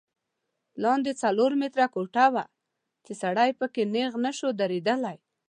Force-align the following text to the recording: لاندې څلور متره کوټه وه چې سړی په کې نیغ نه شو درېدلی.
لاندې 0.83 1.11
څلور 1.21 1.51
متره 1.61 1.85
کوټه 1.95 2.25
وه 2.33 2.45
چې 3.05 3.13
سړی 3.21 3.49
په 3.59 3.65
کې 3.73 3.83
نیغ 3.93 4.13
نه 4.25 4.31
شو 4.37 4.49
درېدلی. 4.61 5.17